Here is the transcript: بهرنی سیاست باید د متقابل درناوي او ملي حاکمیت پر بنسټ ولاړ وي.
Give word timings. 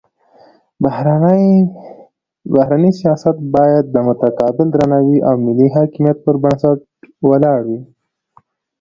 بهرنی 2.53 2.91
سیاست 2.99 3.37
باید 3.55 3.85
د 3.91 3.95
متقابل 4.07 4.67
درناوي 4.71 5.17
او 5.27 5.35
ملي 5.45 5.67
حاکمیت 5.75 6.17
پر 6.25 6.35
بنسټ 6.43 6.79
ولاړ 7.29 7.59
وي. 7.69 7.79